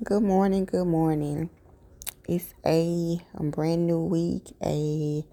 Good 0.00 0.22
morning, 0.22 0.64
good 0.64 0.86
morning. 0.86 1.50
It's 2.28 2.54
a, 2.64 3.20
brand 3.34 3.88
new 3.88 4.04
week, 4.04 4.54
a 4.62 5.24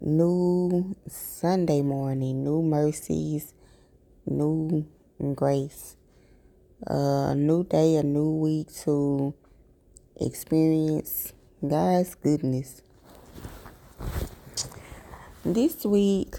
new 0.00 0.94
Sunday 1.08 1.82
morning, 1.82 2.44
new 2.44 2.62
mercies, 2.62 3.52
new 4.26 4.86
grace, 5.34 5.96
a 6.86 7.34
new 7.34 7.64
day, 7.64 7.96
a 7.96 8.04
new 8.04 8.30
week 8.36 8.72
to 8.84 9.34
experience 10.20 11.32
God's 11.66 12.14
goodness. 12.14 12.82
This 15.44 15.84
week, 15.84 16.36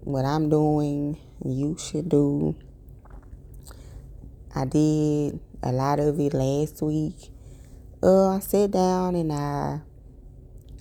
what 0.00 0.24
I'm 0.24 0.48
doing, 0.48 1.18
you 1.44 1.76
should 1.78 2.08
do. 2.08 2.56
I 4.54 4.64
did 4.64 5.40
a 5.62 5.72
lot 5.72 6.00
of 6.00 6.18
it 6.18 6.34
last 6.34 6.82
week. 6.82 7.30
Uh, 8.02 8.28
I 8.28 8.40
sat 8.40 8.70
down 8.70 9.14
and 9.14 9.32
I 9.32 9.80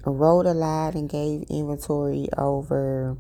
wrote 0.06 0.46
a 0.46 0.54
lot 0.54 0.96
and 0.96 1.10
gave 1.10 1.44
inventory 1.50 2.30
over 2.38 3.18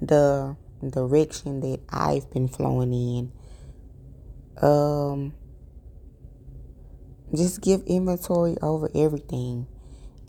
the 0.00 0.56
direction 0.86 1.60
that 1.60 1.80
I've 1.88 2.30
been 2.30 2.48
flowing 2.48 2.92
in. 2.92 3.32
Um, 4.60 5.32
just 7.34 7.62
give 7.62 7.82
inventory 7.86 8.56
over 8.60 8.90
everything. 8.94 9.66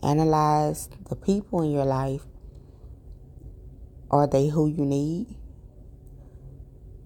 Analyze 0.02 0.88
the 1.08 1.16
people 1.16 1.62
in 1.62 1.70
your 1.70 1.84
life. 1.84 2.22
Are 4.10 4.26
they 4.26 4.48
who 4.48 4.68
you 4.68 4.84
need? 4.86 5.36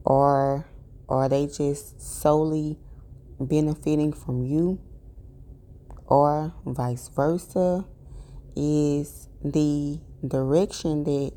Or 0.05 0.67
are 1.09 1.29
they 1.29 1.47
just 1.47 2.01
solely 2.01 2.79
benefiting 3.41 4.13
from 4.13 4.45
you? 4.45 4.81
Or 6.07 6.55
vice 6.65 7.09
versa? 7.09 7.85
Is 8.57 9.29
the 9.45 10.01
direction 10.27 11.05
that 11.05 11.33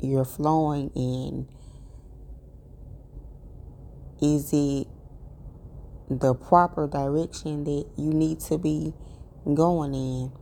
you're 0.00 0.24
flowing 0.24 0.90
in 0.94 1.48
is 4.20 4.52
it 4.52 4.86
the 6.10 6.34
proper 6.34 6.86
direction 6.86 7.64
that 7.64 7.86
you 7.96 8.12
need 8.12 8.40
to 8.40 8.58
be 8.58 8.92
going 9.54 9.94
in 9.94 10.32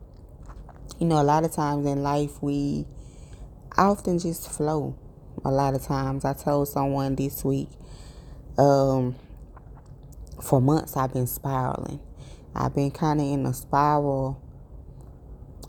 you 0.98 1.06
know 1.06 1.20
a 1.20 1.24
lot 1.24 1.44
of 1.44 1.52
times 1.52 1.86
in 1.86 2.02
life 2.02 2.42
we 2.42 2.84
often 3.76 4.18
just 4.18 4.50
flow 4.50 4.96
a 5.44 5.50
lot 5.50 5.74
of 5.74 5.82
times 5.82 6.24
i 6.24 6.32
told 6.32 6.68
someone 6.68 7.14
this 7.14 7.44
week 7.44 7.68
um 8.58 9.14
for 10.42 10.60
months 10.60 10.96
i've 10.96 11.12
been 11.12 11.26
spiraling. 11.26 12.00
I've 12.54 12.74
been 12.74 12.90
kind 12.90 13.20
of 13.20 13.26
in 13.26 13.46
a 13.46 13.54
spiral 13.54 14.40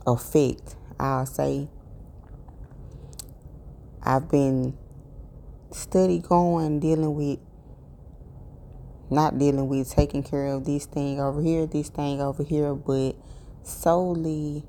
effect 0.06 0.76
i'll 1.00 1.26
say. 1.26 1.68
I've 4.08 4.30
been 4.30 4.78
steady 5.72 6.20
going 6.20 6.80
dealing 6.80 7.16
with 7.16 7.40
not 9.10 9.38
dealing 9.38 9.68
with 9.68 9.90
taking 9.92 10.24
care 10.24 10.48
of 10.48 10.66
this 10.66 10.86
thing 10.86 11.20
over 11.20 11.42
here, 11.42 11.66
this 11.66 11.90
thing 11.90 12.22
over 12.22 12.44
here, 12.44 12.74
but 12.74 13.16
solely 13.64 14.64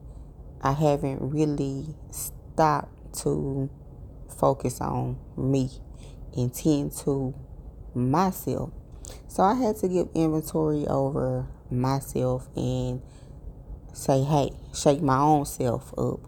I 0.62 0.72
haven't 0.72 1.20
really 1.20 1.94
stopped 2.10 3.20
to 3.22 3.70
focus 4.38 4.80
on 4.80 5.18
me 5.36 5.70
and 6.36 6.52
tend 6.52 6.92
to 6.98 7.34
myself. 7.96 8.70
So 9.28 9.42
I 9.42 9.54
had 9.54 9.76
to 9.78 9.88
give 9.88 10.08
inventory 10.14 10.86
over 10.86 11.46
myself 11.70 12.48
and 12.54 13.02
say, 13.92 14.22
hey, 14.22 14.50
shake 14.74 15.02
my 15.02 15.18
own 15.18 15.46
self 15.46 15.92
up 15.98 16.20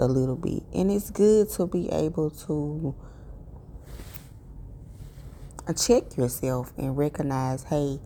a 0.00 0.06
little 0.06 0.36
bit. 0.36 0.62
And 0.72 0.90
it's 0.90 1.10
good 1.10 1.50
to 1.50 1.66
be 1.66 1.90
able 1.90 2.30
to 2.30 2.94
check 5.76 6.16
yourself 6.16 6.72
and 6.76 6.96
recognize, 6.96 7.64
hey, 7.64 8.00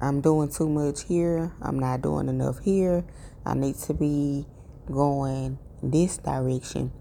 I'm 0.00 0.20
doing 0.20 0.50
too 0.50 0.68
much 0.68 1.04
here. 1.04 1.52
I'm 1.62 1.78
not 1.78 2.02
doing 2.02 2.28
enough 2.28 2.58
here. 2.58 3.04
I 3.46 3.54
need 3.54 3.76
to 3.76 3.94
be 3.94 4.46
going 4.86 5.58
this 5.82 6.18
direction. 6.18 6.92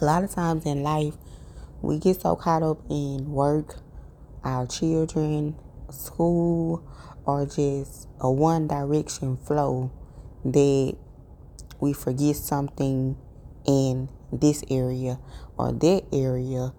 A 0.00 0.04
lot 0.04 0.24
of 0.24 0.30
times 0.30 0.66
in 0.66 0.82
life, 0.82 1.14
we 1.80 1.98
get 1.98 2.20
so 2.20 2.36
caught 2.36 2.62
up 2.62 2.78
in 2.90 3.30
work, 3.30 3.76
our 4.44 4.66
children, 4.66 5.56
school, 5.90 6.82
or 7.24 7.46
just 7.46 8.08
a 8.20 8.30
one 8.30 8.66
direction 8.66 9.36
flow 9.36 9.92
that 10.44 10.96
we 11.80 11.92
forget 11.92 12.36
something 12.36 13.16
in 13.66 14.08
this 14.32 14.64
area 14.70 15.18
or 15.56 15.72
that 15.72 16.04
area 16.12 16.72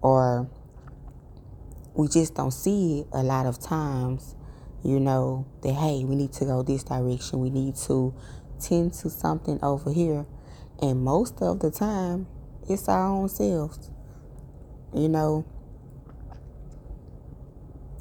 or 0.00 0.48
we 1.94 2.08
just 2.08 2.34
don't 2.34 2.52
see 2.52 3.00
it 3.00 3.06
a 3.12 3.22
lot 3.22 3.46
of 3.46 3.58
times, 3.58 4.34
you 4.82 5.00
know, 5.00 5.46
that 5.62 5.72
hey, 5.72 6.04
we 6.04 6.14
need 6.14 6.32
to 6.34 6.44
go 6.44 6.62
this 6.62 6.84
direction. 6.84 7.40
We 7.40 7.50
need 7.50 7.76
to 7.88 8.14
tend 8.60 8.94
to 8.94 9.10
something 9.10 9.58
over 9.62 9.92
here. 9.92 10.26
And 10.80 11.02
most 11.02 11.42
of 11.42 11.60
the 11.60 11.70
time, 11.70 12.26
it's 12.68 12.88
our 12.88 13.06
own 13.06 13.28
selves. 13.28 13.90
You 14.94 15.08
know, 15.08 15.44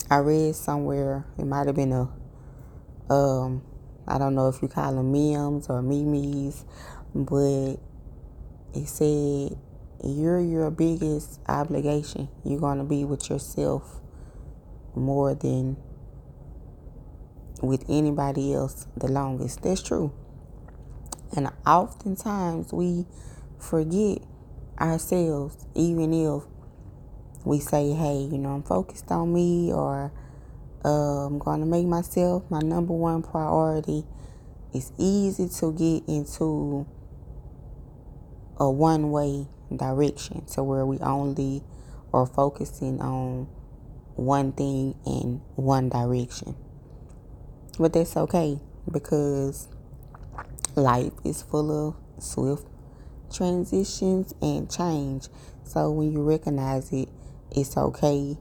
I 0.09 0.17
read 0.17 0.55
somewhere, 0.55 1.25
it 1.37 1.45
might 1.45 1.67
have 1.67 1.75
been 1.75 1.91
a, 1.91 2.09
um, 3.13 3.61
I 4.07 4.17
don't 4.17 4.33
know 4.33 4.47
if 4.47 4.61
you 4.61 4.67
call 4.67 4.95
them 4.95 5.11
memes 5.11 5.67
or 5.69 5.83
memes, 5.83 6.65
but 7.13 7.75
it 8.73 8.87
said 8.87 9.57
you're 10.03 10.39
your 10.39 10.71
biggest 10.71 11.39
obligation. 11.47 12.29
You're 12.43 12.59
to 12.79 12.83
be 12.83 13.05
with 13.05 13.29
yourself 13.29 14.01
more 14.95 15.35
than 15.35 15.77
with 17.61 17.85
anybody 17.89 18.53
else 18.53 18.87
the 18.97 19.07
longest. 19.07 19.61
That's 19.61 19.83
true. 19.83 20.13
And 21.35 21.51
oftentimes 21.67 22.73
we 22.73 23.05
forget 23.59 24.19
ourselves, 24.79 25.67
even 25.75 26.13
if 26.13 26.43
we 27.45 27.59
say, 27.59 27.91
hey, 27.91 28.27
you 28.31 28.37
know, 28.37 28.49
I'm 28.49 28.63
focused 28.63 29.11
on 29.11 29.33
me 29.33 29.71
or 29.71 30.11
uh, 30.83 31.25
I'm 31.25 31.39
going 31.39 31.59
to 31.61 31.65
make 31.65 31.85
myself 31.85 32.43
my 32.49 32.59
number 32.59 32.93
one 32.93 33.23
priority. 33.23 34.05
It's 34.73 34.91
easy 34.97 35.49
to 35.59 35.71
get 35.73 36.07
into 36.07 36.85
a 38.57 38.69
one 38.69 39.11
way 39.11 39.47
direction 39.75 40.45
to 40.45 40.63
where 40.63 40.85
we 40.85 40.97
only 40.99 41.63
are 42.13 42.25
focusing 42.25 42.99
on 43.01 43.47
one 44.15 44.51
thing 44.51 44.95
in 45.05 45.41
one 45.55 45.89
direction. 45.89 46.55
But 47.79 47.93
that's 47.93 48.17
okay 48.17 48.59
because 48.91 49.69
life 50.75 51.13
is 51.23 51.41
full 51.41 51.89
of 51.89 51.95
swift 52.21 52.65
transitions 53.31 54.33
and 54.41 54.69
change. 54.69 55.29
So 55.63 55.91
when 55.91 56.11
you 56.11 56.21
recognize 56.21 56.91
it, 56.91 57.09
it's 57.51 57.77
okay. 57.77 58.37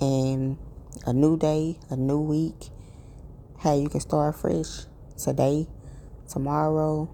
And 0.00 0.58
a 1.06 1.12
new 1.12 1.36
day, 1.36 1.78
a 1.90 1.96
new 1.96 2.20
week, 2.20 2.70
hey, 3.60 3.80
you 3.80 3.88
can 3.88 4.00
start 4.00 4.36
fresh 4.36 4.84
today, 5.16 5.66
tomorrow, 6.28 7.08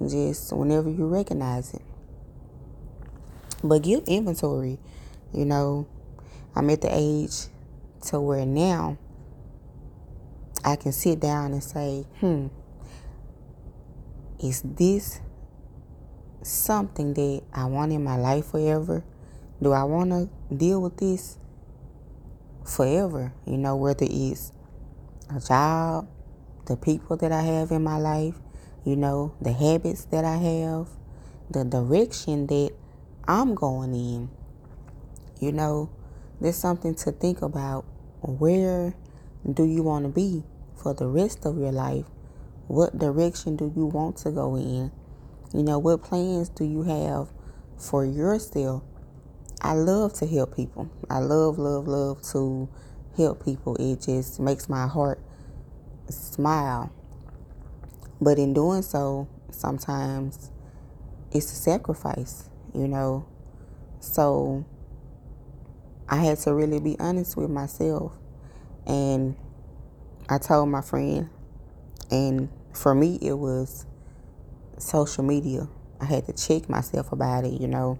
just 0.00 0.52
whenever 0.52 0.90
you 0.90 1.06
recognize 1.06 1.74
it. 1.74 1.82
But 3.62 3.82
give 3.82 4.04
inventory. 4.06 4.78
You 5.32 5.44
know, 5.44 5.86
I'm 6.54 6.70
at 6.70 6.80
the 6.80 6.90
age 6.90 7.46
to 8.06 8.20
where 8.20 8.44
now 8.44 8.98
I 10.64 10.76
can 10.76 10.92
sit 10.92 11.20
down 11.20 11.52
and 11.52 11.62
say, 11.62 12.06
hmm, 12.20 12.48
is 14.38 14.62
this 14.62 15.20
something 16.42 17.14
that 17.14 17.42
I 17.52 17.64
want 17.64 17.92
in 17.92 18.04
my 18.04 18.16
life 18.16 18.46
forever? 18.46 19.04
Do 19.64 19.72
I 19.72 19.84
want 19.84 20.10
to 20.10 20.28
deal 20.54 20.82
with 20.82 20.98
this 20.98 21.38
forever? 22.66 23.32
You 23.46 23.56
know, 23.56 23.76
whether 23.76 24.04
it's 24.06 24.52
a 25.34 25.40
job, 25.40 26.06
the 26.66 26.76
people 26.76 27.16
that 27.16 27.32
I 27.32 27.40
have 27.40 27.70
in 27.70 27.82
my 27.82 27.96
life, 27.96 28.34
you 28.84 28.94
know, 28.94 29.34
the 29.40 29.54
habits 29.54 30.04
that 30.10 30.22
I 30.22 30.36
have, 30.36 30.90
the 31.50 31.64
direction 31.64 32.46
that 32.48 32.72
I'm 33.26 33.54
going 33.54 33.94
in. 33.94 34.28
You 35.40 35.52
know, 35.52 35.88
there's 36.42 36.56
something 36.56 36.94
to 36.96 37.12
think 37.12 37.40
about. 37.40 37.86
Where 38.20 38.94
do 39.50 39.64
you 39.64 39.82
want 39.82 40.04
to 40.04 40.10
be 40.10 40.44
for 40.76 40.92
the 40.92 41.06
rest 41.06 41.46
of 41.46 41.56
your 41.56 41.72
life? 41.72 42.04
What 42.66 42.98
direction 42.98 43.56
do 43.56 43.72
you 43.74 43.86
want 43.86 44.18
to 44.18 44.30
go 44.30 44.56
in? 44.56 44.92
You 45.54 45.62
know, 45.62 45.78
what 45.78 46.02
plans 46.02 46.50
do 46.50 46.64
you 46.66 46.82
have 46.82 47.28
for 47.78 48.04
yourself? 48.04 48.82
I 49.64 49.72
love 49.72 50.12
to 50.18 50.26
help 50.26 50.54
people. 50.54 50.90
I 51.08 51.20
love, 51.20 51.58
love, 51.58 51.88
love 51.88 52.20
to 52.32 52.68
help 53.16 53.42
people. 53.42 53.76
It 53.76 54.02
just 54.02 54.38
makes 54.38 54.68
my 54.68 54.86
heart 54.86 55.18
smile. 56.10 56.92
But 58.20 58.38
in 58.38 58.52
doing 58.52 58.82
so, 58.82 59.26
sometimes 59.50 60.50
it's 61.32 61.50
a 61.50 61.54
sacrifice, 61.54 62.50
you 62.74 62.86
know. 62.86 63.26
So 64.00 64.66
I 66.10 66.16
had 66.16 66.36
to 66.40 66.52
really 66.52 66.78
be 66.78 66.98
honest 67.00 67.34
with 67.34 67.48
myself. 67.48 68.12
And 68.86 69.34
I 70.28 70.36
told 70.36 70.68
my 70.68 70.82
friend, 70.82 71.30
and 72.10 72.50
for 72.74 72.94
me, 72.94 73.18
it 73.22 73.38
was 73.38 73.86
social 74.76 75.24
media. 75.24 75.68
I 76.02 76.04
had 76.04 76.26
to 76.26 76.34
check 76.34 76.68
myself 76.68 77.12
about 77.12 77.46
it, 77.46 77.58
you 77.58 77.66
know. 77.66 77.98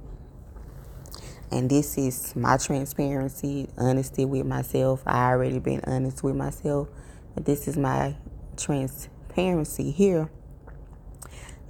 And 1.55 1.71
this 1.71 1.97
is 1.97 2.35
my 2.35 2.57
transparency, 2.57 3.69
honesty 3.79 4.25
with 4.25 4.45
myself. 4.45 5.05
I 5.07 5.31
already 5.31 5.61
been 5.61 5.83
honest 5.87 6.25
with 6.25 6.35
myself, 6.35 6.89
but 7.33 7.45
this 7.45 7.69
is 7.69 7.77
my 7.77 8.17
transparency 8.57 9.93
here. 9.93 10.29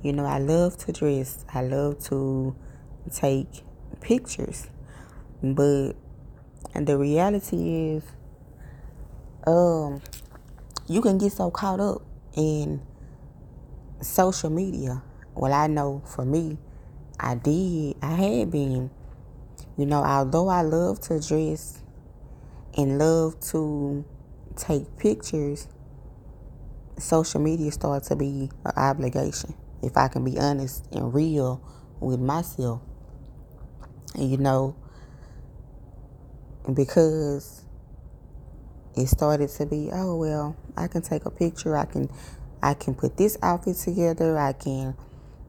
You 0.00 0.14
know, 0.14 0.24
I 0.24 0.38
love 0.38 0.78
to 0.78 0.92
dress. 0.92 1.44
I 1.52 1.60
love 1.60 2.02
to 2.04 2.56
take 3.12 3.46
pictures. 4.00 4.68
But 5.42 5.92
and 6.72 6.86
the 6.86 6.96
reality 6.96 7.92
is 7.92 8.04
um 9.46 10.00
you 10.88 11.02
can 11.02 11.18
get 11.18 11.32
so 11.32 11.50
caught 11.50 11.80
up 11.80 12.00
in 12.34 12.80
social 14.00 14.48
media. 14.48 15.02
Well, 15.34 15.52
I 15.52 15.66
know 15.66 16.02
for 16.06 16.24
me, 16.24 16.56
I 17.20 17.34
did. 17.34 17.96
I 18.00 18.14
had 18.14 18.50
been. 18.50 18.90
You 19.76 19.86
know, 19.86 20.04
although 20.04 20.48
I 20.48 20.62
love 20.62 21.00
to 21.02 21.20
dress 21.20 21.82
and 22.76 22.98
love 22.98 23.40
to 23.50 24.04
take 24.56 24.96
pictures, 24.96 25.68
social 26.98 27.40
media 27.40 27.72
started 27.72 28.06
to 28.08 28.16
be 28.16 28.50
an 28.64 28.72
obligation. 28.76 29.54
If 29.82 29.96
I 29.96 30.08
can 30.08 30.24
be 30.24 30.38
honest 30.38 30.86
and 30.92 31.12
real 31.12 31.60
with 32.00 32.20
myself. 32.20 32.80
And 34.14 34.30
you 34.30 34.36
know, 34.36 34.76
because 36.72 37.64
it 38.96 39.06
started 39.08 39.50
to 39.50 39.66
be, 39.66 39.90
oh 39.92 40.16
well, 40.16 40.56
I 40.76 40.86
can 40.86 41.02
take 41.02 41.26
a 41.26 41.30
picture, 41.30 41.76
I 41.76 41.84
can 41.84 42.08
I 42.62 42.74
can 42.74 42.94
put 42.94 43.16
this 43.16 43.36
outfit 43.42 43.76
together, 43.76 44.38
I 44.38 44.52
can 44.52 44.96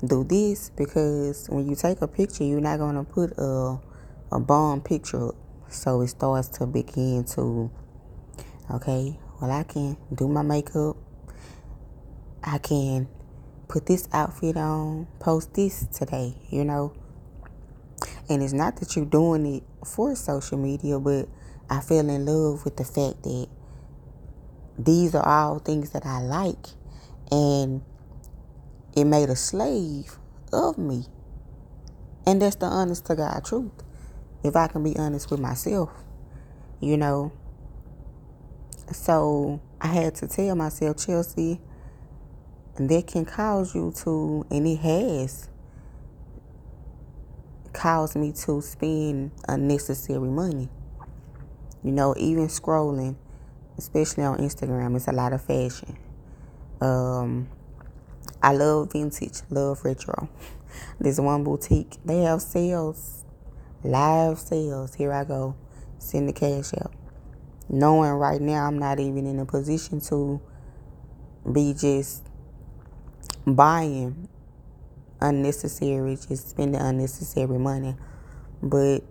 do 0.05 0.23
this 0.23 0.69
because 0.71 1.47
when 1.49 1.67
you 1.69 1.75
take 1.75 2.01
a 2.01 2.07
picture 2.07 2.43
you're 2.43 2.59
not 2.59 2.79
gonna 2.79 3.03
put 3.03 3.31
a 3.37 3.79
a 4.35 4.39
bomb 4.39 4.81
picture. 4.81 5.31
So 5.69 6.01
it 6.01 6.09
starts 6.09 6.47
to 6.59 6.65
begin 6.65 7.23
to 7.35 7.71
okay, 8.69 9.17
well 9.41 9.51
I 9.51 9.63
can 9.63 9.97
do 10.13 10.27
my 10.27 10.41
makeup. 10.41 10.97
I 12.43 12.59
can 12.59 13.07
put 13.67 13.85
this 13.87 14.07
outfit 14.13 14.57
on, 14.57 15.07
post 15.19 15.53
this 15.53 15.85
today, 15.87 16.35
you 16.49 16.63
know. 16.63 16.93
And 18.29 18.43
it's 18.43 18.53
not 18.53 18.77
that 18.77 18.95
you're 18.95 19.05
doing 19.05 19.45
it 19.45 19.63
for 19.85 20.15
social 20.15 20.57
media, 20.57 20.99
but 20.99 21.27
I 21.69 21.79
fell 21.79 22.07
in 22.09 22.25
love 22.25 22.65
with 22.65 22.77
the 22.77 22.83
fact 22.83 23.23
that 23.23 23.47
these 24.77 25.15
are 25.15 25.25
all 25.25 25.59
things 25.59 25.91
that 25.91 26.05
I 26.05 26.21
like. 26.21 26.67
And 27.31 27.81
it 28.95 29.05
made 29.05 29.29
a 29.29 29.35
slave 29.35 30.17
of 30.51 30.77
me. 30.77 31.05
And 32.27 32.41
that's 32.41 32.55
the 32.55 32.65
honest 32.65 33.05
to 33.07 33.15
God 33.15 33.43
truth. 33.45 33.84
If 34.45 34.55
I 34.55 34.67
can 34.67 34.83
be 34.83 34.95
honest 34.95 35.31
with 35.31 35.39
myself, 35.39 35.89
you 36.79 36.97
know. 36.97 37.31
So 38.91 39.59
I 39.81 39.87
had 39.87 40.13
to 40.15 40.27
tell 40.27 40.55
myself, 40.55 41.03
Chelsea, 41.03 41.59
that 42.75 43.07
can 43.07 43.25
cause 43.25 43.73
you 43.73 43.91
to, 44.03 44.45
and 44.51 44.67
it 44.67 44.77
has 44.77 45.49
caused 47.73 48.15
me 48.15 48.33
to 48.33 48.61
spend 48.61 49.31
unnecessary 49.47 50.19
money. 50.29 50.69
You 51.83 51.91
know, 51.91 52.13
even 52.15 52.45
scrolling, 52.47 53.15
especially 53.79 54.25
on 54.25 54.37
Instagram, 54.37 54.95
it's 54.95 55.07
a 55.07 55.11
lot 55.11 55.33
of 55.33 55.41
fashion. 55.41 55.97
Um, 56.81 57.47
I 58.43 58.53
love 58.53 58.91
vintage, 58.91 59.41
love 59.49 59.83
retro. 59.83 60.29
There's 60.99 61.19
one 61.19 61.43
boutique, 61.43 61.97
they 62.05 62.21
have 62.21 62.43
sales, 62.43 63.24
live 63.85 64.39
sales. 64.39 64.95
Here 64.95 65.11
I 65.11 65.23
go, 65.23 65.55
send 65.97 66.29
the 66.29 66.33
cash 66.33 66.73
out. 66.73 66.93
Knowing 67.69 68.11
right 68.11 68.41
now 68.41 68.67
I'm 68.67 68.77
not 68.77 68.99
even 68.99 69.25
in 69.25 69.39
a 69.39 69.45
position 69.45 69.99
to 70.01 70.41
be 71.51 71.73
just 71.73 72.23
buying 73.45 74.27
unnecessary, 75.21 76.15
just 76.15 76.49
spending 76.49 76.81
unnecessary 76.81 77.57
money. 77.57 77.95
But 78.61 79.03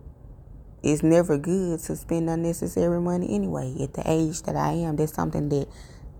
it's 0.82 1.02
never 1.02 1.38
good 1.38 1.80
to 1.80 1.96
spend 1.96 2.28
unnecessary 2.28 3.00
money 3.00 3.34
anyway. 3.34 3.74
At 3.80 3.94
the 3.94 4.02
age 4.04 4.42
that 4.42 4.56
I 4.56 4.72
am, 4.72 4.96
that's 4.96 5.14
something 5.14 5.48
that 5.48 5.68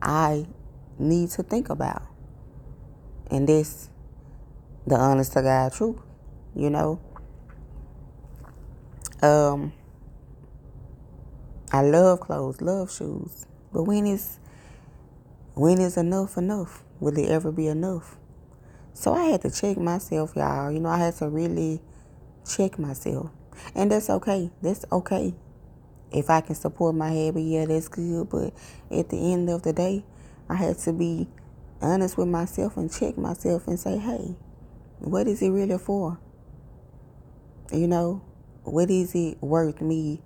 I 0.01 0.47
need 0.99 1.31
to 1.31 1.43
think 1.43 1.69
about. 1.69 2.03
And 3.31 3.49
that's 3.49 3.91
the 4.87 4.97
honest 4.97 5.33
to 5.35 5.43
God 5.43 5.73
truth, 5.73 5.99
you 6.55 6.71
know. 6.71 7.01
Um 9.25 9.73
I 11.73 11.83
love 11.83 12.21
clothes, 12.21 12.61
love 12.61 12.93
shoes. 12.93 13.47
But 13.73 13.85
when 13.85 14.07
is 14.07 14.39
when 15.55 15.81
is 15.81 15.97
enough 15.97 16.37
enough? 16.37 16.85
Will 17.01 17.17
it 17.19 17.29
ever 17.31 17.51
be 17.51 17.67
enough? 17.69 18.17
So 18.93 19.15
I 19.15 19.25
had 19.25 19.43
to 19.43 19.51
check 19.51 19.79
myself, 19.79 20.35
y'all. 20.37 20.71
You 20.71 20.81
know, 20.81 20.91
I 20.91 20.99
had 20.99 21.15
to 21.17 21.29
really 21.29 21.81
check 22.49 22.79
myself. 22.79 23.31
And 23.75 23.91
that's 23.91 24.11
okay. 24.11 24.51
That's 24.63 24.85
okay. 24.93 25.35
If 26.13 26.29
I 26.31 26.41
can 26.43 26.55
support 26.55 26.95
my 26.95 27.11
habit, 27.11 27.43
yeah, 27.43 27.65
that's 27.65 27.89
good. 27.89 28.29
But 28.29 28.53
at 28.91 29.09
the 29.09 29.33
end 29.33 29.49
of 29.49 29.63
the 29.63 29.73
day, 29.73 30.05
I 30.49 30.57
had 30.57 30.79
to 30.81 30.93
be 30.93 31.29
honest 31.81 32.17
with 32.17 32.29
myself 32.29 32.77
and 32.77 32.93
check 32.93 33.17
myself 33.17 33.67
and 33.67 33.81
say, 33.81 33.99
hey, 33.99 34.37
what 34.99 35.27
is 35.27 35.43
it 35.43 35.51
really 35.51 35.79
for? 35.79 36.19
You 37.73 37.89
know, 37.89 38.23
what 38.65 38.91
is 38.91 39.15
it 39.15 39.43
worth 39.43 39.81
me 39.81 40.21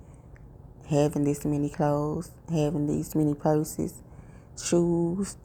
having 0.88 1.24
this 1.24 1.44
many 1.44 1.68
clothes, 1.68 2.30
having 2.50 2.86
these 2.86 3.14
many 3.14 3.34
purses, 3.34 4.00
shoes, 4.62 5.36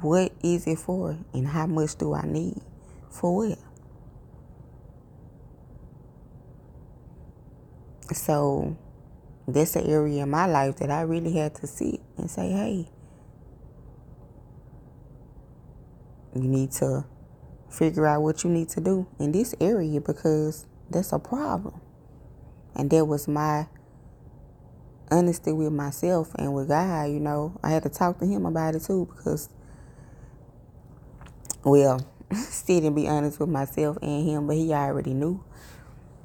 what 0.00 0.32
is 0.42 0.66
it 0.66 0.78
for? 0.78 1.18
And 1.32 1.48
how 1.48 1.66
much 1.66 1.96
do 1.96 2.14
I 2.14 2.26
need? 2.26 2.60
For 3.10 3.34
what? 3.34 3.58
So 8.12 8.76
that's 9.48 9.74
an 9.74 9.86
area 9.86 10.22
in 10.22 10.30
my 10.30 10.46
life 10.46 10.76
that 10.76 10.90
I 10.90 11.00
really 11.02 11.32
had 11.32 11.54
to 11.56 11.66
sit 11.66 12.00
and 12.16 12.30
say, 12.30 12.50
hey, 12.50 12.88
you 16.34 16.48
need 16.48 16.72
to 16.72 17.04
figure 17.70 18.06
out 18.06 18.22
what 18.22 18.44
you 18.44 18.50
need 18.50 18.68
to 18.70 18.80
do 18.80 19.06
in 19.18 19.32
this 19.32 19.54
area 19.60 20.00
because 20.00 20.66
that's 20.90 21.12
a 21.12 21.18
problem. 21.18 21.80
And 22.74 22.90
that 22.90 23.06
was 23.06 23.26
my 23.26 23.66
honesty 25.10 25.52
with 25.52 25.72
myself 25.72 26.34
and 26.34 26.54
with 26.54 26.68
God, 26.68 27.10
you 27.10 27.20
know. 27.20 27.58
I 27.62 27.70
had 27.70 27.82
to 27.84 27.88
talk 27.88 28.18
to 28.18 28.26
him 28.26 28.46
about 28.46 28.74
it 28.74 28.82
too 28.82 29.08
because 29.14 29.48
well, 31.64 32.06
still 32.32 32.80
didn't 32.80 32.94
be 32.94 33.08
honest 33.08 33.40
with 33.40 33.48
myself 33.48 33.98
and 34.00 34.28
him, 34.28 34.46
but 34.46 34.56
he 34.56 34.72
already 34.72 35.14
knew. 35.14 35.42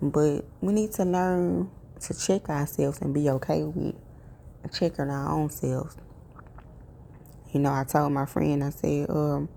But 0.02 0.46
we 0.62 0.74
need 0.74 0.92
to 0.94 1.04
learn 1.04 1.70
to 2.02 2.14
check 2.14 2.50
ourselves 2.50 3.02
and 3.02 3.14
be 3.14 3.30
okay 3.30 3.64
with 3.64 3.96
checking 4.72 5.10
our 5.10 5.32
own 5.32 5.50
selves. 5.50 5.98
You 7.52 7.60
know, 7.60 7.74
I 7.74 7.84
told 7.84 8.14
my 8.14 8.26
friend, 8.26 8.64
I 8.64 8.70
said, 8.70 9.10
um, 9.10 9.50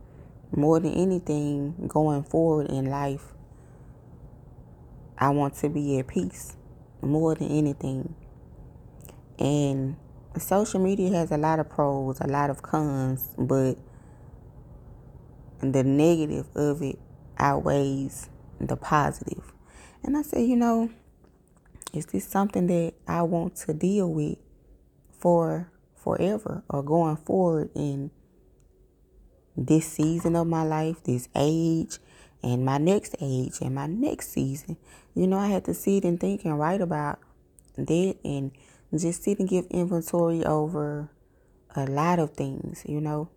more 0.54 0.80
than 0.80 0.94
anything 0.94 1.86
going 1.86 2.24
forward 2.24 2.70
in 2.70 2.86
life, 2.86 3.32
I 5.24 5.30
want 5.30 5.54
to 5.56 5.70
be 5.70 5.98
at 5.98 6.08
peace 6.08 6.54
more 7.00 7.34
than 7.34 7.48
anything. 7.48 8.14
And 9.38 9.96
social 10.36 10.80
media 10.80 11.16
has 11.16 11.30
a 11.30 11.38
lot 11.38 11.60
of 11.60 11.70
pros, 11.70 12.20
a 12.20 12.26
lot 12.26 12.50
of 12.50 12.60
cons, 12.60 13.30
but 13.38 13.78
the 15.60 15.82
negative 15.82 16.54
of 16.54 16.82
it 16.82 16.98
outweighs 17.38 18.28
the 18.60 18.76
positive. 18.76 19.54
And 20.02 20.14
I 20.14 20.20
said, 20.20 20.42
you 20.42 20.56
know, 20.56 20.90
is 21.94 22.04
this 22.04 22.28
something 22.28 22.66
that 22.66 22.92
I 23.08 23.22
want 23.22 23.56
to 23.56 23.72
deal 23.72 24.12
with 24.12 24.36
for 25.10 25.72
forever 25.96 26.64
or 26.68 26.82
going 26.82 27.16
forward 27.16 27.70
in 27.74 28.10
this 29.56 29.90
season 29.90 30.36
of 30.36 30.48
my 30.48 30.64
life, 30.64 31.02
this 31.02 31.30
age, 31.34 31.96
and 32.42 32.62
my 32.62 32.76
next 32.76 33.16
age 33.22 33.54
and 33.62 33.74
my 33.74 33.86
next 33.86 34.30
season? 34.30 34.76
You 35.14 35.28
know, 35.28 35.38
I 35.38 35.46
had 35.48 35.64
to 35.66 35.74
sit 35.74 36.04
and 36.04 36.18
think 36.18 36.44
and 36.44 36.58
write 36.58 36.80
about 36.80 37.20
that 37.76 38.16
and 38.24 38.50
just 38.96 39.22
sit 39.22 39.38
and 39.38 39.48
give 39.48 39.66
inventory 39.70 40.44
over 40.44 41.10
a 41.74 41.86
lot 41.86 42.18
of 42.18 42.30
things, 42.30 42.82
you 42.86 43.00
know. 43.00 43.28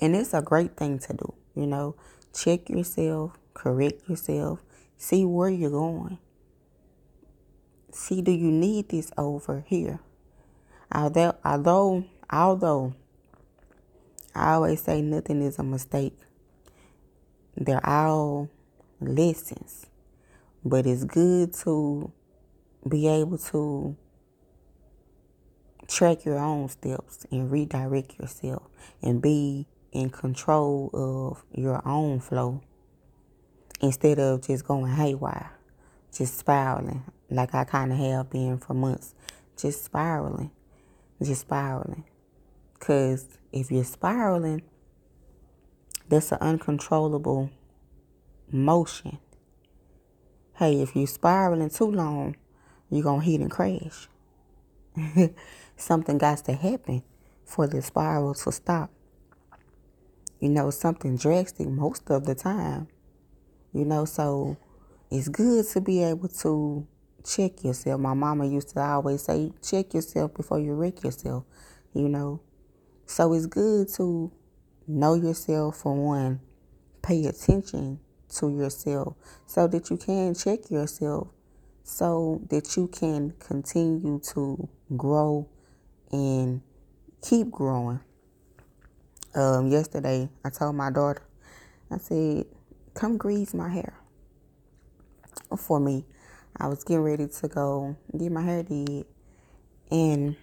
And 0.00 0.16
it's 0.16 0.34
a 0.34 0.42
great 0.42 0.76
thing 0.76 0.98
to 1.00 1.12
do, 1.12 1.34
you 1.54 1.66
know. 1.66 1.94
Check 2.34 2.70
yourself, 2.70 3.32
correct 3.54 4.08
yourself, 4.08 4.60
see 4.96 5.24
where 5.24 5.50
you're 5.50 5.70
going. 5.70 6.18
See, 7.92 8.22
do 8.22 8.32
you 8.32 8.50
need 8.50 8.88
this 8.88 9.12
over 9.18 9.64
here? 9.66 10.00
Although, 10.90 11.36
although, 11.44 12.04
although, 12.30 12.94
I 14.34 14.54
always 14.54 14.82
say 14.82 15.02
nothing 15.02 15.42
is 15.42 15.58
a 15.58 15.62
mistake. 15.62 16.16
They're 17.54 17.86
all 17.86 18.48
lessons, 19.06 19.86
but 20.64 20.86
it's 20.86 21.04
good 21.04 21.52
to 21.54 22.12
be 22.88 23.08
able 23.08 23.38
to 23.38 23.96
track 25.88 26.24
your 26.24 26.38
own 26.38 26.68
steps 26.68 27.26
and 27.30 27.50
redirect 27.50 28.18
yourself 28.18 28.62
and 29.02 29.20
be 29.20 29.66
in 29.92 30.10
control 30.10 30.90
of 30.94 31.44
your 31.52 31.86
own 31.86 32.18
flow 32.18 32.62
instead 33.80 34.18
of 34.18 34.46
just 34.46 34.64
going 34.64 34.92
haywire, 34.92 35.52
just 36.12 36.38
spiraling 36.38 37.02
like 37.32 37.54
I 37.54 37.64
kind 37.64 37.92
of 37.92 37.98
have 37.98 38.30
been 38.30 38.58
for 38.58 38.74
months, 38.74 39.14
just 39.56 39.84
spiraling, 39.84 40.50
just 41.22 41.42
spiraling. 41.42 42.04
Because 42.74 43.26
if 43.52 43.70
you're 43.70 43.84
spiraling, 43.84 44.62
that's 46.08 46.32
an 46.32 46.38
uncontrollable 46.40 47.50
motion. 48.52 49.18
Hey, 50.54 50.82
if 50.82 50.94
you're 50.94 51.06
spiraling 51.06 51.70
too 51.70 51.90
long, 51.90 52.36
you're 52.90 53.02
going 53.02 53.20
to 53.20 53.26
hit 53.26 53.40
and 53.40 53.50
crash. 53.50 54.08
something 55.76 56.18
got 56.18 56.44
to 56.44 56.52
happen 56.52 57.02
for 57.44 57.66
the 57.66 57.80
spiral 57.80 58.34
to 58.34 58.52
stop. 58.52 58.90
You 60.40 60.50
know, 60.50 60.70
something 60.70 61.16
drastic 61.16 61.68
most 61.68 62.10
of 62.10 62.26
the 62.26 62.34
time. 62.34 62.88
You 63.72 63.84
know, 63.84 64.04
so 64.04 64.56
it's 65.10 65.28
good 65.28 65.66
to 65.68 65.80
be 65.80 66.02
able 66.02 66.28
to 66.28 66.86
check 67.24 67.64
yourself. 67.64 68.00
My 68.00 68.14
mama 68.14 68.46
used 68.46 68.70
to 68.70 68.80
always 68.80 69.22
say, 69.22 69.52
check 69.62 69.94
yourself 69.94 70.34
before 70.34 70.58
you 70.58 70.74
wreck 70.74 71.02
yourself, 71.02 71.44
you 71.94 72.08
know. 72.08 72.40
So 73.06 73.32
it's 73.32 73.46
good 73.46 73.88
to 73.94 74.30
know 74.86 75.14
yourself 75.14 75.78
for 75.78 75.94
one, 75.94 76.40
pay 77.02 77.24
attention 77.26 78.00
to 78.36 78.50
yourself 78.50 79.14
so 79.46 79.66
that 79.68 79.90
you 79.90 79.96
can 79.96 80.34
check 80.34 80.70
yourself 80.70 81.28
so 81.84 82.40
that 82.48 82.76
you 82.76 82.88
can 82.88 83.32
continue 83.38 84.20
to 84.20 84.68
grow 84.96 85.48
and 86.10 86.62
keep 87.20 87.50
growing. 87.50 88.00
Um, 89.34 89.68
yesterday, 89.68 90.28
I 90.44 90.50
told 90.50 90.76
my 90.76 90.90
daughter, 90.90 91.22
I 91.90 91.98
said, 91.98 92.46
come 92.94 93.16
grease 93.16 93.54
my 93.54 93.68
hair 93.68 93.94
for 95.56 95.80
me. 95.80 96.04
I 96.56 96.68
was 96.68 96.84
getting 96.84 97.02
ready 97.02 97.28
to 97.28 97.48
go 97.48 97.96
get 98.16 98.30
my 98.30 98.42
hair 98.42 98.62
did, 98.62 99.06
and 99.90 100.36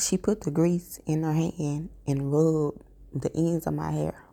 she 0.00 0.16
put 0.16 0.40
the 0.40 0.50
grease 0.50 1.00
in 1.06 1.22
her 1.22 1.32
hand 1.32 1.90
and 2.06 2.32
rubbed 2.32 2.82
the 3.12 3.30
ends 3.36 3.66
of 3.66 3.74
my 3.74 3.92
hair. 3.92 4.24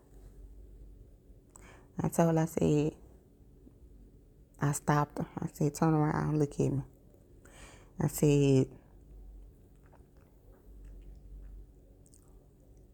I 2.00 2.08
told 2.08 2.34
her, 2.34 2.42
I 2.42 2.46
said, 2.46 2.92
I 4.60 4.72
stopped 4.72 5.18
her. 5.18 5.26
I 5.40 5.46
said, 5.52 5.74
turn 5.74 5.94
around, 5.94 6.38
look 6.38 6.52
at 6.52 6.72
me. 6.72 6.82
I 8.00 8.06
said, 8.08 8.66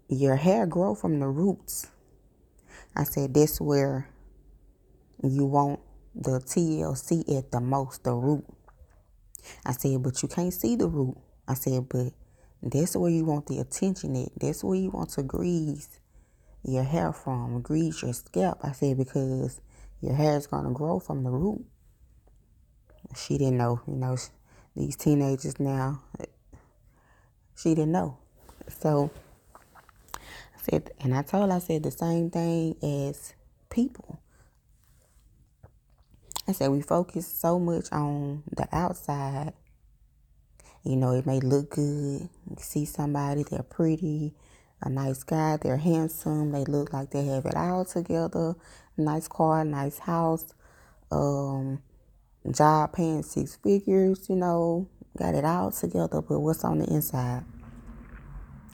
your 0.09 0.37
hair 0.37 0.67
grow 0.67 0.95
from 0.95 1.21
the 1.21 1.29
roots. 1.29 1.89
I 2.97 3.05
said, 3.05 3.35
that's 3.35 3.61
where 3.61 4.09
you 5.23 5.45
want 5.45 5.81
the 6.15 6.41
TLC 6.41 7.37
at 7.37 7.53
the 7.53 7.61
most, 7.61 8.05
the 8.05 8.13
root. 8.15 8.45
I 9.65 9.73
said, 9.73 10.03
but 10.03 10.23
you 10.23 10.29
can't 10.29 10.53
see 10.53 10.77
the 10.77 10.89
root. 10.89 11.17
I 11.47 11.55
said, 11.55 11.89
but 11.89 12.13
that's 12.63 12.97
where 12.97 13.11
you 13.11 13.25
want 13.25 13.47
the 13.47 13.59
attention 13.61 14.17
at. 14.17 14.31
That's 14.39 14.65
where 14.65 14.79
you 14.79 14.91
want 14.91 15.11
to 15.11 15.23
grease 15.23 16.01
your 16.69 16.85
hair 16.85 17.13
from, 17.13 17.61
grease 17.63 18.03
your 18.03 18.13
scalp. 18.13 18.59
I 18.63 18.73
said, 18.73 18.99
because 18.99 19.61
your 20.01 20.15
hair 20.15 20.37
is 20.37 20.47
going 20.47 20.65
to 20.65 20.71
grow 20.71 20.99
from 21.01 21.25
the 21.25 21.31
root. 21.31 21.65
She 23.17 23.39
didn't 23.39 23.59
know, 23.59 23.81
you 23.87 23.97
know, 23.97 24.17
these 24.77 24.97
teenagers 24.97 25.59
now, 25.59 26.03
she 27.57 27.71
didn't 27.71 27.93
know. 27.93 28.19
So 28.69 29.11
I 30.15 30.61
said, 30.71 30.91
and 31.01 31.15
I 31.15 31.23
told 31.23 31.51
I 31.51 31.59
said 31.59 31.83
the 31.83 31.91
same 31.91 32.31
thing 32.31 32.77
as 32.83 33.35
people. 33.71 34.21
I 36.47 36.53
said, 36.53 36.71
we 36.71 36.81
focus 36.81 37.27
so 37.27 37.59
much 37.59 37.87
on 37.93 38.43
the 38.57 38.69
outside. 38.73 39.53
You 40.85 40.97
know, 40.97 41.13
it 41.13 41.27
may 41.27 41.41
look 41.41 41.71
good. 41.71 42.29
You 42.49 42.57
see 42.59 42.85
somebody, 42.85 43.43
they're 43.43 43.63
pretty, 43.63 44.35
a 44.81 44.89
nice 44.89 45.23
guy, 45.23 45.57
they're 45.57 45.77
handsome, 45.77 46.53
they 46.53 46.65
look 46.65 46.93
like 46.93 47.11
they 47.11 47.25
have 47.27 47.47
it 47.47 47.57
all 47.57 47.85
together. 47.85 48.55
Nice 48.97 49.29
car, 49.29 49.65
nice 49.65 49.99
house, 49.99 50.55
um, 51.11 51.83
job 52.51 52.93
paying 52.93 53.23
six 53.23 53.57
figures, 53.57 54.29
you 54.29 54.37
know, 54.37 54.89
got 55.17 55.35
it 55.35 55.45
all 55.45 55.71
together, 55.71 56.23
but 56.23 56.41
what's 56.41 56.65
on 56.65 56.79
the 56.79 56.87
inside? 56.87 57.45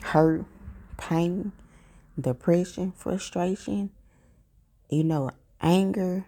Hurt, 0.01 0.45
pain, 0.97 1.51
depression, 2.19 2.91
frustration, 2.91 3.89
you 4.89 5.03
know, 5.03 5.31
anger, 5.61 6.25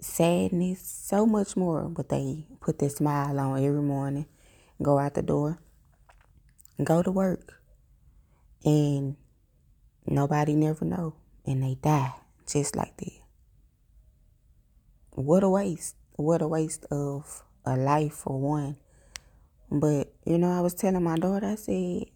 sadness, 0.00 0.80
so 0.80 1.26
much 1.26 1.56
more. 1.56 1.84
But 1.84 2.08
they 2.08 2.46
put 2.60 2.78
their 2.78 2.88
smile 2.88 3.38
on 3.38 3.62
every 3.62 3.82
morning, 3.82 4.26
go 4.82 4.98
out 4.98 5.14
the 5.14 5.22
door, 5.22 5.58
go 6.82 7.02
to 7.02 7.10
work, 7.10 7.60
and 8.64 9.16
nobody 10.06 10.54
never 10.54 10.84
know, 10.84 11.14
and 11.46 11.62
they 11.62 11.74
die 11.74 12.14
just 12.46 12.76
like 12.76 12.96
that. 12.98 13.20
What 15.10 15.42
a 15.42 15.48
waste! 15.48 15.96
What 16.16 16.42
a 16.42 16.48
waste 16.48 16.84
of 16.90 17.42
a 17.64 17.76
life 17.76 18.14
for 18.14 18.38
one. 18.38 18.76
But 19.70 20.12
you 20.24 20.38
know, 20.38 20.50
I 20.50 20.60
was 20.60 20.74
telling 20.74 21.02
my 21.02 21.16
daughter, 21.16 21.46
I 21.46 21.54
said, 21.56 22.06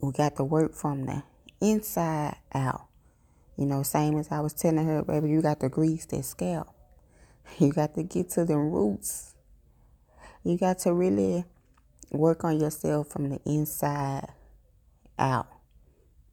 we 0.00 0.12
got 0.12 0.36
to 0.36 0.44
work 0.44 0.74
from 0.74 1.06
the 1.06 1.22
inside 1.60 2.36
out. 2.54 2.86
You 3.56 3.66
know, 3.66 3.82
same 3.82 4.18
as 4.18 4.30
I 4.30 4.40
was 4.40 4.52
telling 4.52 4.84
her, 4.84 5.02
baby, 5.02 5.30
you 5.30 5.40
got 5.40 5.60
to 5.60 5.68
grease 5.68 6.06
that 6.06 6.24
scalp. 6.24 6.68
You 7.58 7.72
got 7.72 7.94
to 7.94 8.02
get 8.02 8.30
to 8.30 8.44
the 8.44 8.58
roots. 8.58 9.34
You 10.42 10.58
got 10.58 10.80
to 10.80 10.92
really 10.92 11.44
work 12.10 12.44
on 12.44 12.60
yourself 12.60 13.08
from 13.08 13.30
the 13.30 13.40
inside 13.44 14.28
out. 15.18 15.48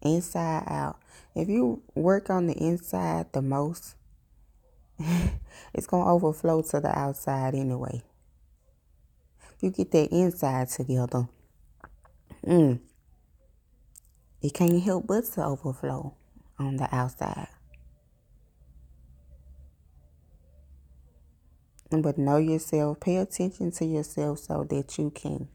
Inside 0.01 0.63
out. 0.67 0.99
If 1.35 1.49
you 1.49 1.81
work 1.95 2.29
on 2.29 2.47
the 2.47 2.53
inside 2.53 3.31
the 3.33 3.41
most, 3.41 3.95
it's 5.73 5.87
going 5.87 6.03
to 6.03 6.09
overflow 6.09 6.61
to 6.61 6.79
the 6.79 6.97
outside 6.97 7.55
anyway. 7.55 8.03
If 9.55 9.63
you 9.63 9.71
get 9.71 9.91
that 9.91 10.11
inside 10.11 10.69
together, 10.69 11.27
mm, 12.45 12.79
it 14.41 14.53
can't 14.53 14.83
help 14.83 15.07
but 15.07 15.25
to 15.33 15.45
overflow 15.45 16.13
on 16.59 16.77
the 16.77 16.93
outside. 16.93 17.47
But 21.89 22.17
know 22.17 22.37
yourself, 22.37 22.99
pay 22.99 23.17
attention 23.17 23.71
to 23.73 23.85
yourself 23.85 24.39
so 24.39 24.65
that 24.69 24.97
you 24.97 25.11
can 25.11 25.47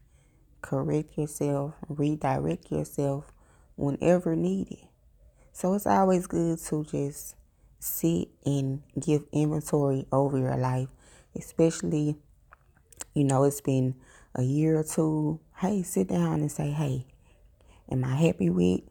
correct 0.61 1.17
yourself, 1.17 1.73
redirect 1.87 2.71
yourself 2.71 3.31
whenever 3.75 4.35
needed. 4.35 4.87
So 5.51 5.73
it's 5.73 5.87
always 5.87 6.27
good 6.27 6.59
to 6.59 6.83
just 6.85 7.35
sit 7.79 8.29
and 8.45 8.81
give 8.99 9.25
inventory 9.31 10.05
over 10.11 10.37
your 10.37 10.57
life, 10.57 10.89
especially, 11.35 12.17
you 13.13 13.23
know, 13.23 13.43
it's 13.43 13.61
been 13.61 13.95
a 14.35 14.43
year 14.43 14.79
or 14.79 14.83
two. 14.83 15.39
Hey, 15.57 15.83
sit 15.83 16.07
down 16.07 16.41
and 16.41 16.51
say, 16.51 16.71
hey, 16.71 17.07
am 17.91 18.03
I 18.03 18.15
happy 18.15 18.49
with 18.49 18.81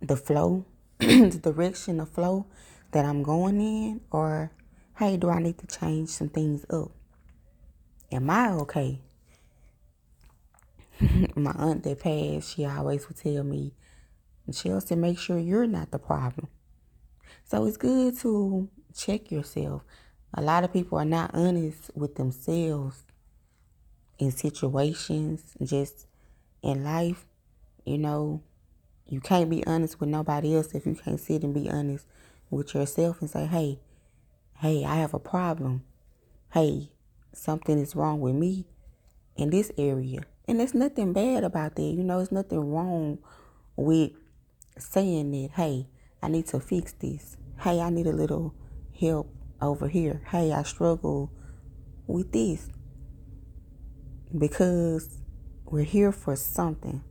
the 0.00 0.16
flow, 0.16 0.64
the 0.98 1.40
direction, 1.42 1.98
the 1.98 2.06
flow 2.06 2.46
that 2.92 3.04
I'm 3.04 3.22
going 3.22 3.60
in? 3.60 4.00
Or, 4.10 4.52
hey, 4.98 5.16
do 5.16 5.30
I 5.30 5.40
need 5.40 5.58
to 5.58 5.66
change 5.66 6.10
some 6.10 6.28
things 6.28 6.64
up? 6.70 6.90
Am 8.12 8.30
I 8.30 8.50
okay? 8.52 9.00
My 11.36 11.52
aunt 11.52 11.82
that 11.84 12.00
passed, 12.00 12.54
she 12.54 12.64
always 12.64 13.06
would 13.08 13.18
tell 13.18 13.44
me, 13.44 13.74
Chelsea, 14.52 14.94
make 14.96 15.18
sure 15.18 15.38
you're 15.38 15.66
not 15.66 15.90
the 15.90 15.98
problem. 15.98 16.48
So 17.44 17.64
it's 17.66 17.76
good 17.76 18.18
to 18.20 18.68
check 18.96 19.30
yourself. 19.30 19.82
A 20.34 20.42
lot 20.42 20.64
of 20.64 20.72
people 20.72 20.98
are 20.98 21.04
not 21.04 21.30
honest 21.34 21.90
with 21.94 22.14
themselves 22.16 23.04
in 24.18 24.30
situations, 24.30 25.56
just 25.62 26.06
in 26.62 26.84
life. 26.84 27.26
You 27.84 27.98
know, 27.98 28.42
you 29.06 29.20
can't 29.20 29.50
be 29.50 29.66
honest 29.66 30.00
with 30.00 30.08
nobody 30.08 30.54
else 30.54 30.74
if 30.74 30.86
you 30.86 30.94
can't 30.94 31.20
sit 31.20 31.42
and 31.42 31.54
be 31.54 31.68
honest 31.68 32.06
with 32.50 32.74
yourself 32.74 33.20
and 33.20 33.30
say, 33.30 33.46
hey, 33.46 33.80
hey, 34.58 34.84
I 34.84 34.96
have 34.96 35.14
a 35.14 35.18
problem. 35.18 35.84
Hey, 36.52 36.90
something 37.32 37.78
is 37.78 37.94
wrong 37.94 38.20
with 38.20 38.34
me 38.34 38.66
in 39.36 39.50
this 39.50 39.70
area. 39.76 40.22
And 40.48 40.60
there's 40.60 40.74
nothing 40.74 41.12
bad 41.12 41.42
about 41.44 41.74
that. 41.76 41.82
You 41.82 42.04
know, 42.04 42.18
there's 42.18 42.32
nothing 42.32 42.70
wrong 42.72 43.18
with 43.74 44.12
saying 44.78 45.32
that, 45.32 45.50
hey, 45.56 45.88
I 46.22 46.28
need 46.28 46.46
to 46.48 46.60
fix 46.60 46.92
this. 46.92 47.36
Hey, 47.60 47.80
I 47.80 47.90
need 47.90 48.06
a 48.06 48.12
little 48.12 48.54
help 48.98 49.28
over 49.60 49.88
here. 49.88 50.22
Hey, 50.30 50.52
I 50.52 50.62
struggle 50.62 51.32
with 52.06 52.32
this. 52.32 52.68
Because 54.36 55.18
we're 55.64 55.84
here 55.84 56.12
for 56.12 56.36
something. 56.36 57.02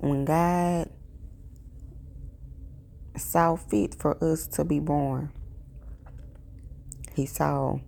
When 0.00 0.24
God 0.24 0.88
saw 3.16 3.56
fit 3.56 3.94
for 3.94 4.22
us 4.24 4.46
to 4.46 4.64
be 4.64 4.80
born, 4.80 5.32
He 7.14 7.26
saw 7.26 7.80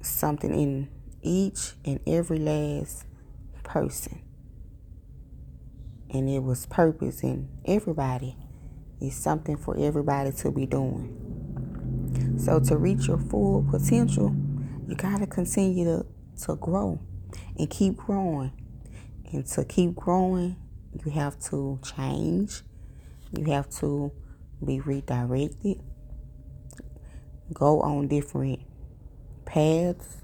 something 0.00 0.54
in 0.54 0.88
each 1.22 1.72
and 1.84 1.98
every 2.06 2.38
last 2.38 3.04
person. 3.66 4.22
And 6.10 6.30
it 6.30 6.42
was 6.42 6.66
purpose 6.66 7.22
in 7.22 7.48
everybody. 7.64 8.36
It's 9.00 9.16
something 9.16 9.56
for 9.56 9.76
everybody 9.76 10.32
to 10.32 10.50
be 10.50 10.64
doing. 10.64 12.38
So 12.38 12.60
to 12.60 12.76
reach 12.76 13.08
your 13.08 13.18
full 13.18 13.66
potential, 13.70 14.34
you 14.88 14.94
gotta 14.94 15.26
continue 15.26 15.84
to, 15.84 16.06
to 16.44 16.56
grow 16.56 17.00
and 17.58 17.68
keep 17.68 17.96
growing. 17.96 18.52
And 19.32 19.44
to 19.48 19.64
keep 19.64 19.96
growing, 19.96 20.56
you 21.04 21.10
have 21.10 21.38
to 21.50 21.80
change. 21.84 22.62
You 23.36 23.44
have 23.52 23.68
to 23.80 24.12
be 24.64 24.80
redirected. 24.80 25.80
Go 27.52 27.80
on 27.80 28.08
different 28.08 28.60
paths 29.44 30.22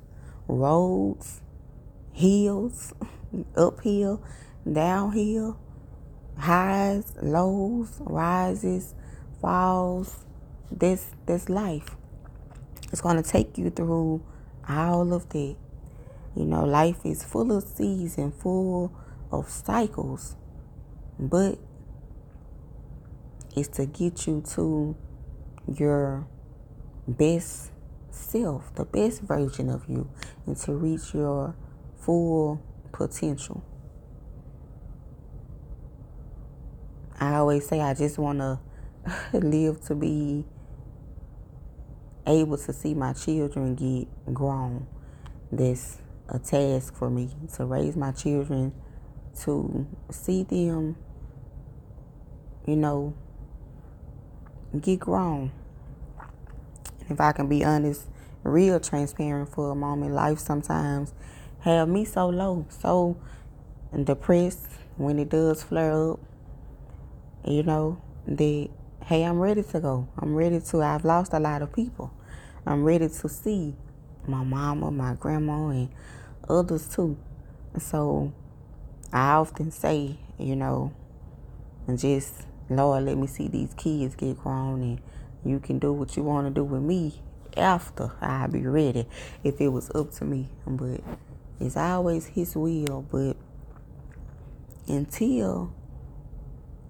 roads, 0.48 1.40
hills, 2.12 2.92
uphill, 3.56 4.22
downhill, 4.70 5.58
highs, 6.38 7.12
lows, 7.22 8.00
rises, 8.00 8.94
falls. 9.40 10.24
This 10.70 11.10
this 11.26 11.50
life. 11.50 11.96
It's 12.90 13.02
gonna 13.02 13.22
take 13.22 13.58
you 13.58 13.68
through 13.70 14.22
all 14.68 15.12
of 15.12 15.28
that. 15.30 15.56
You 16.34 16.44
know, 16.44 16.64
life 16.64 17.04
is 17.04 17.22
full 17.22 17.52
of 17.52 17.64
seasons, 17.64 18.34
full 18.40 18.90
of 19.30 19.50
cycles, 19.50 20.36
but 21.18 21.58
it's 23.54 23.68
to 23.76 23.84
get 23.84 24.26
you 24.26 24.42
to 24.54 24.96
your 25.74 26.26
best 27.06 27.70
self, 28.10 28.74
the 28.74 28.84
best 28.84 29.20
version 29.22 29.68
of 29.68 29.88
you, 29.88 30.08
and 30.46 30.56
to 30.56 30.72
reach 30.72 31.12
your 31.12 31.54
full 31.98 32.62
potential. 32.92 33.64
I 37.18 37.34
always 37.36 37.66
say 37.66 37.80
I 37.80 37.94
just 37.94 38.18
want 38.18 38.38
to 38.40 38.58
live 39.32 39.80
to 39.86 39.94
be 39.94 40.44
able 42.26 42.56
to 42.56 42.72
see 42.72 42.94
my 42.94 43.12
children 43.12 43.74
get 43.74 44.34
grown. 44.34 44.86
That's 45.50 45.98
a 46.28 46.38
task 46.38 46.94
for 46.94 47.10
me 47.10 47.30
to 47.54 47.64
raise 47.64 47.96
my 47.96 48.12
children, 48.12 48.72
to 49.40 49.86
see 50.10 50.42
them, 50.44 50.96
you 52.66 52.76
know, 52.76 53.14
get 54.80 55.00
grown 55.00 55.52
if 57.12 57.20
I 57.20 57.32
can 57.32 57.48
be 57.48 57.64
honest, 57.64 58.08
real 58.42 58.80
transparent 58.80 59.50
for 59.50 59.70
a 59.70 59.74
moment, 59.74 60.12
life 60.12 60.38
sometimes 60.38 61.14
have 61.62 61.88
me 61.88 62.04
so 62.04 62.28
low, 62.28 62.66
so 62.68 63.16
depressed 64.04 64.68
when 64.96 65.18
it 65.18 65.28
does 65.28 65.62
flare 65.62 66.12
up. 66.12 66.20
You 67.44 67.62
know, 67.62 68.00
that 68.26 68.68
hey, 69.04 69.24
I'm 69.24 69.38
ready 69.38 69.62
to 69.62 69.80
go. 69.80 70.08
I'm 70.18 70.34
ready 70.34 70.60
to 70.60 70.82
I've 70.82 71.04
lost 71.04 71.32
a 71.32 71.40
lot 71.40 71.62
of 71.62 71.72
people. 71.72 72.12
I'm 72.66 72.84
ready 72.84 73.08
to 73.08 73.28
see 73.28 73.74
my 74.26 74.44
mama, 74.44 74.90
my 74.90 75.14
grandma 75.14 75.68
and 75.68 75.88
others 76.48 76.88
too. 76.88 77.16
So 77.78 78.32
I 79.12 79.32
often 79.32 79.70
say, 79.70 80.18
you 80.38 80.56
know, 80.56 80.92
and 81.86 81.98
just 81.98 82.46
Lord 82.70 83.04
let 83.04 83.18
me 83.18 83.26
see 83.26 83.48
these 83.48 83.74
kids 83.74 84.14
get 84.14 84.38
grown 84.38 84.82
and 84.82 85.00
you 85.44 85.58
can 85.58 85.78
do 85.78 85.92
what 85.92 86.16
you 86.16 86.22
want 86.22 86.46
to 86.46 86.54
do 86.54 86.64
with 86.64 86.82
me 86.82 87.20
after 87.56 88.12
I 88.20 88.46
be 88.46 88.66
ready 88.66 89.06
if 89.42 89.60
it 89.60 89.68
was 89.68 89.90
up 89.94 90.12
to 90.12 90.24
me. 90.24 90.48
But 90.66 91.00
it's 91.60 91.76
always 91.76 92.26
His 92.26 92.56
will. 92.56 93.06
But 93.10 93.36
until 94.88 95.74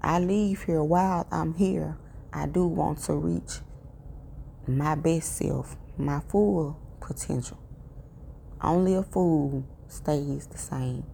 I 0.01 0.18
leave 0.18 0.64
here 0.64 0.83
while 0.83 1.27
I'm 1.31 1.55
here, 1.55 1.96
I 2.33 2.46
do 2.46 2.66
want 2.66 2.98
to 3.05 3.14
reach 3.14 3.61
my 4.66 4.94
best 4.94 5.37
self, 5.37 5.77
my 5.96 6.20
full 6.20 6.81
potential. 7.01 7.59
Only 8.61 8.94
a 8.94 9.03
fool 9.03 9.64
stays 9.88 10.46
the 10.46 10.59
same. 10.59 11.05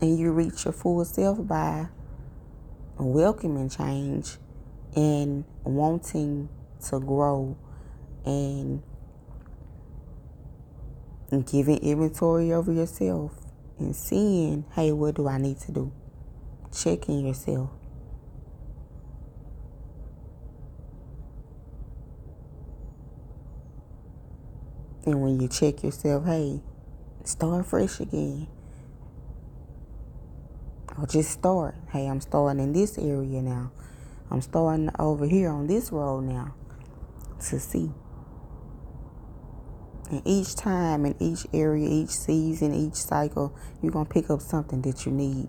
And 0.00 0.18
you 0.18 0.32
reach 0.32 0.64
your 0.64 0.72
full 0.72 1.04
self 1.04 1.46
by 1.46 1.88
welcoming 2.98 3.68
change 3.68 4.36
and 4.94 5.44
wanting 5.64 6.48
to 6.88 7.00
grow 7.00 7.56
and 8.24 8.82
giving 11.46 11.78
inventory 11.78 12.52
over 12.52 12.72
yourself 12.72 13.32
and 13.78 13.96
seeing, 13.96 14.64
hey, 14.74 14.92
what 14.92 15.14
do 15.14 15.26
I 15.28 15.38
need 15.38 15.58
to 15.60 15.72
do? 15.72 15.92
Checking 16.74 17.26
yourself. 17.26 17.70
And 25.04 25.20
when 25.20 25.40
you 25.40 25.48
check 25.48 25.82
yourself, 25.82 26.26
hey, 26.26 26.60
start 27.24 27.66
fresh 27.66 27.98
again. 27.98 28.46
Or 30.98 31.06
just 31.06 31.30
start. 31.30 31.74
Hey, 31.90 32.06
I'm 32.06 32.20
starting 32.20 32.62
in 32.62 32.72
this 32.72 32.98
area 32.98 33.42
now. 33.42 33.72
I'm 34.30 34.42
starting 34.42 34.90
over 34.98 35.26
here 35.26 35.50
on 35.50 35.66
this 35.66 35.90
road 35.90 36.24
now 36.24 36.54
to 37.48 37.58
see. 37.58 37.90
And 40.12 40.20
each 40.26 40.54
time, 40.56 41.06
in 41.06 41.16
each 41.18 41.46
area, 41.54 41.88
each 41.88 42.10
season, 42.10 42.74
each 42.74 42.96
cycle, 42.96 43.56
you're 43.80 43.92
going 43.92 44.04
to 44.04 44.12
pick 44.12 44.28
up 44.28 44.42
something 44.42 44.82
that 44.82 45.06
you 45.06 45.10
need. 45.10 45.48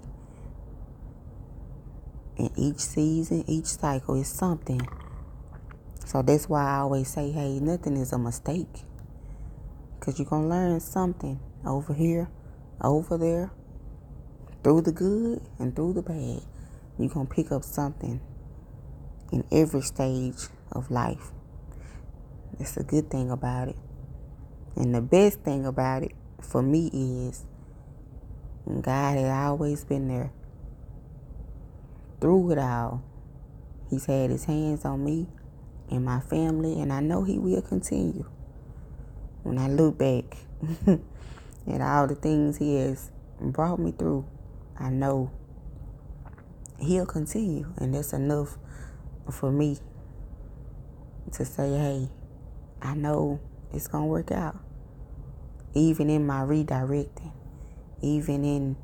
In 2.37 2.49
each 2.55 2.79
season, 2.79 3.43
each 3.45 3.65
cycle 3.65 4.15
is 4.15 4.29
something. 4.29 4.87
So 6.05 6.21
that's 6.21 6.47
why 6.47 6.63
I 6.63 6.77
always 6.77 7.09
say, 7.09 7.29
hey, 7.31 7.59
nothing 7.59 7.97
is 7.97 8.13
a 8.13 8.17
mistake. 8.17 8.85
Because 9.99 10.17
you're 10.17 10.29
going 10.29 10.43
to 10.43 10.47
learn 10.47 10.79
something 10.79 11.41
over 11.65 11.93
here, 11.93 12.29
over 12.79 13.17
there, 13.17 13.51
through 14.63 14.83
the 14.83 14.93
good 14.93 15.41
and 15.59 15.75
through 15.75 15.91
the 15.91 16.01
bad, 16.01 16.41
you're 16.97 17.09
going 17.09 17.27
to 17.27 17.33
pick 17.33 17.51
up 17.51 17.65
something 17.65 18.21
in 19.29 19.43
every 19.51 19.81
stage 19.81 20.47
of 20.71 20.89
life. 20.89 21.31
That's 22.57 22.77
a 22.77 22.83
good 22.83 23.11
thing 23.11 23.29
about 23.29 23.67
it. 23.67 23.75
And 24.75 24.93
the 24.93 25.01
best 25.01 25.41
thing 25.41 25.65
about 25.65 26.03
it 26.03 26.13
for 26.41 26.61
me 26.61 26.89
is 26.93 27.45
God 28.81 29.17
had 29.17 29.31
always 29.31 29.83
been 29.83 30.07
there 30.07 30.31
through 32.19 32.51
it 32.51 32.57
all. 32.57 33.03
He's 33.89 34.05
had 34.05 34.29
his 34.29 34.45
hands 34.45 34.85
on 34.85 35.03
me 35.03 35.27
and 35.89 36.03
my 36.03 36.19
family, 36.19 36.79
and 36.81 36.91
I 36.91 37.01
know 37.01 37.23
he 37.23 37.37
will 37.37 37.61
continue. 37.61 38.25
When 39.43 39.57
I 39.57 39.67
look 39.67 39.97
back 39.97 40.37
at 40.87 41.81
all 41.81 42.07
the 42.07 42.15
things 42.15 42.57
he 42.57 42.75
has 42.77 43.11
brought 43.39 43.79
me 43.79 43.91
through, 43.91 44.25
I 44.77 44.89
know 44.89 45.31
he'll 46.79 47.05
continue. 47.05 47.73
And 47.77 47.93
that's 47.93 48.13
enough 48.13 48.57
for 49.29 49.51
me 49.51 49.77
to 51.33 51.45
say, 51.45 51.69
hey, 51.69 52.09
I 52.81 52.95
know 52.95 53.39
it's 53.73 53.87
going 53.87 54.03
to 54.03 54.07
work 54.07 54.31
out. 54.31 54.57
Even 55.73 56.09
in 56.09 56.25
my 56.25 56.41
redirecting, 56.41 57.33
even 58.01 58.45
in 58.45 58.75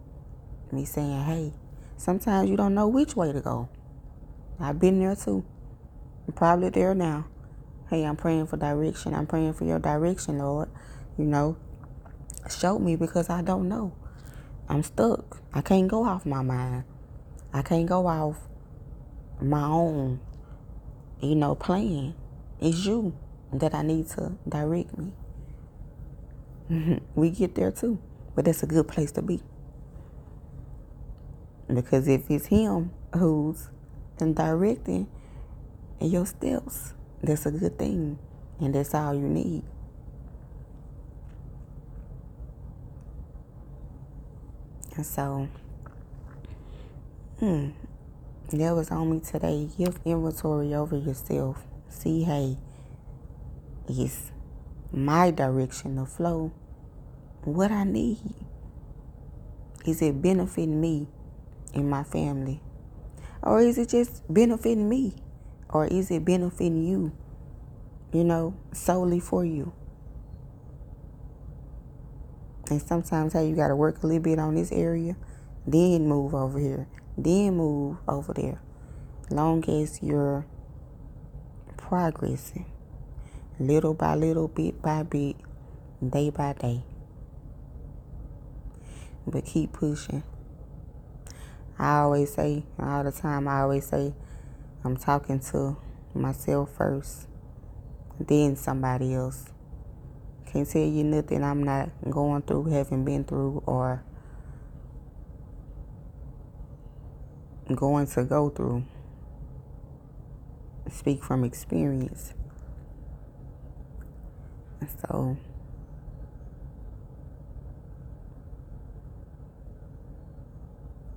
me 0.71 0.86
saying, 0.86 1.23
hey, 1.23 1.54
sometimes 1.97 2.49
you 2.49 2.58
don't 2.58 2.73
know 2.73 2.88
which 2.88 3.15
way 3.15 3.32
to 3.32 3.41
go. 3.41 3.69
I've 4.60 4.80
been 4.80 4.99
there 4.99 5.15
too. 5.15 5.45
I'm 6.28 6.34
probably 6.34 6.69
there 6.69 6.95
now. 6.95 7.28
Hey, 7.89 8.04
I'm 8.04 8.15
praying 8.15 8.47
for 8.47 8.58
direction. 8.58 9.13
I'm 9.13 9.28
praying 9.28 9.54
for 9.54 9.65
your 9.65 9.80
direction, 9.80 10.39
Lord. 10.39 10.69
You 11.17 11.25
know, 11.25 11.58
show 12.49 12.80
me 12.80 12.95
because 12.95 13.30
I 13.30 13.41
don't 13.41 13.67
know. 13.67 13.93
I'm 14.67 14.84
stuck. 14.84 15.41
I 15.54 15.62
can't 15.62 15.88
go 15.88 16.06
off 16.06 16.25
my 16.25 16.43
mind. 16.43 16.84
I 17.52 17.62
can't 17.62 17.88
go 17.88 18.06
off 18.06 18.38
my 19.41 19.63
own, 19.63 20.19
you 21.19 21.36
know, 21.36 21.56
plan. 21.56 22.13
It's 22.60 22.86
you 22.86 23.15
that 23.53 23.73
I 23.73 23.81
need 23.81 24.07
to 24.09 24.33
direct 24.47 24.97
me. 24.97 25.13
we 27.15 27.31
get 27.31 27.55
there 27.55 27.71
too, 27.71 27.99
but 28.35 28.45
that's 28.45 28.63
a 28.63 28.67
good 28.67 28.88
place 28.88 29.12
to 29.13 29.21
be. 29.21 29.41
Because 31.67 32.07
if 32.07 32.29
it's 32.29 32.47
Him 32.47 32.91
who's 33.13 33.69
directing 34.17 35.07
your 35.99 36.25
steps, 36.25 36.93
that's 37.21 37.45
a 37.45 37.51
good 37.51 37.77
thing. 37.77 38.19
And 38.59 38.75
that's 38.75 38.93
all 38.93 39.13
you 39.13 39.27
need. 39.27 39.63
And 44.95 45.05
so, 45.05 45.47
hmm, 47.39 47.69
that 48.51 48.71
was 48.75 48.91
on 48.91 49.12
me 49.12 49.19
today. 49.21 49.69
Give 49.77 49.97
inventory 50.03 50.73
over 50.73 50.97
yourself. 50.97 51.65
See, 51.88 52.23
hey, 52.23 52.57
is 53.89 54.32
my 54.91 55.32
direction 55.32 55.97
of 55.97 56.12
flow 56.12 56.52
what 57.43 57.71
I 57.71 57.84
need? 57.84 58.19
Is 59.86 60.02
it 60.02 60.21
benefiting 60.21 60.80
me 60.80 61.08
and 61.73 61.89
my 61.89 62.04
family? 62.04 62.62
Or 63.41 63.62
is 63.62 63.78
it 63.78 63.89
just 63.89 64.21
benefiting 64.32 64.89
me? 64.89 65.15
Or 65.69 65.88
is 65.88 66.12
it 66.12 66.25
benefiting 66.25 66.84
you, 66.86 67.12
you 68.12 68.23
know, 68.23 68.56
solely 68.73 69.19
for 69.19 69.45
you? 69.45 69.73
And 72.69 72.82
sometimes, 72.82 73.34
hey, 73.34 73.49
you 73.49 73.56
got 73.56 73.69
to 73.69 73.75
work 73.75 74.04
a 74.04 74.08
little 74.08 74.21
bit 74.21 74.38
on 74.38 74.56
this 74.56 74.71
area, 74.71 75.15
then 75.65 76.08
move 76.08 76.36
over 76.36 76.60
here, 76.60 76.88
then 77.17 77.58
move 77.58 77.97
over 78.08 78.34
there. 78.34 78.62
Long 79.32 79.63
as 79.69 80.04
you're 80.04 80.45
progressing, 81.78 82.65
little 83.59 83.93
by 83.93 84.15
little, 84.15 84.47
bit 84.47 84.81
by 84.81 85.03
bit, 85.03 85.35
day 86.07 86.29
by 86.29 86.53
day. 86.53 86.83
But 89.27 89.45
keep 89.45 89.73
pushing. 89.73 90.23
I 91.77 91.99
always 91.99 92.33
say, 92.33 92.63
all 92.79 93.03
the 93.03 93.11
time, 93.11 93.47
I 93.47 93.61
always 93.61 93.87
say, 93.87 94.13
I'm 94.83 94.97
talking 94.97 95.39
to 95.51 95.77
myself 96.13 96.75
first, 96.75 97.27
then 98.19 98.55
somebody 98.55 99.13
else. 99.13 99.45
Can't 100.51 100.67
tell 100.67 100.81
you 100.81 101.03
nothing 101.03 101.43
I'm 101.43 101.63
not 101.63 101.89
going 102.09 102.41
through, 102.41 102.65
haven't 102.65 103.05
been 103.05 103.23
through, 103.23 103.61
or 103.65 104.03
going 107.75 108.07
to 108.07 108.23
go 108.23 108.49
through. 108.49 108.83
Speak 110.89 111.23
from 111.23 111.43
experience. 111.43 112.33
So, 114.87 115.37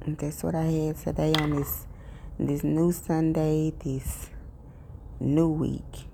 that's 0.06 0.42
what 0.42 0.54
I 0.54 0.64
had 0.64 0.96
today 0.96 1.32
on 1.38 1.50
this 1.50 1.86
this 2.38 2.64
new 2.64 2.90
Sunday, 2.90 3.72
this 3.84 4.30
new 5.20 5.48
week 5.48 6.06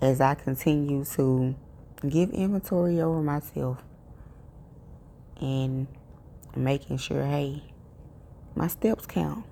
as 0.00 0.20
I 0.20 0.34
continue 0.34 1.04
to 1.04 1.54
give 2.08 2.30
inventory 2.30 3.00
over 3.00 3.22
myself 3.22 3.78
and 5.40 5.86
making 6.56 6.98
sure, 6.98 7.24
hey, 7.24 7.62
my 8.54 8.68
steps 8.68 9.06
count. 9.06 9.44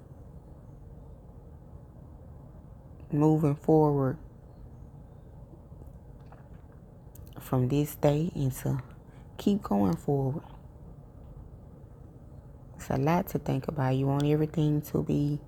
Moving 3.13 3.57
forward 3.57 4.19
from 7.51 7.67
this 7.67 7.97
day 7.97 8.31
and 8.37 8.53
to 8.53 8.81
keep 9.37 9.61
going 9.61 9.97
forward. 9.97 10.45
It's 12.77 12.89
a 12.91 12.97
lot 12.97 13.27
to 13.31 13.41
think 13.41 13.67
about. 13.67 13.97
You 13.97 14.07
want 14.07 14.25
everything 14.25 14.81
to 14.83 15.03
be 15.03 15.41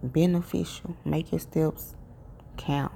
beneficial. 0.00 0.96
Make 1.04 1.32
your 1.32 1.40
steps 1.40 1.96
count. 2.56 2.92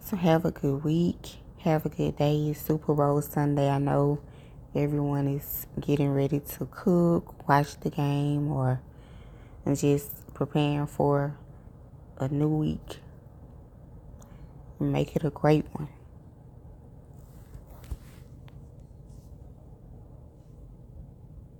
So 0.00 0.16
have 0.16 0.44
a 0.44 0.50
good 0.50 0.84
week. 0.84 1.38
Have 1.60 1.86
a 1.86 1.88
good 1.88 2.18
day. 2.18 2.48
It's 2.50 2.60
Super 2.60 2.92
Bowl 2.92 3.22
Sunday. 3.22 3.70
I 3.70 3.78
know 3.78 4.20
everyone 4.74 5.28
is 5.28 5.66
getting 5.80 6.12
ready 6.12 6.40
to 6.40 6.66
cook, 6.66 7.48
watch 7.48 7.80
the 7.80 7.88
game, 7.88 8.52
or 8.52 8.82
just 9.72 10.34
preparing 10.34 10.86
for 10.88 11.38
a 12.18 12.28
new 12.28 12.48
week. 12.48 12.98
Make 14.78 15.16
it 15.16 15.24
a 15.24 15.30
great 15.30 15.64
one. 15.72 15.88